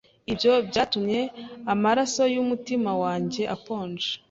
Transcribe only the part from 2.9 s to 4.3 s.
wanjye akonja